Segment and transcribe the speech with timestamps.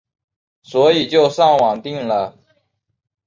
[0.63, 2.35] 所以就上网订了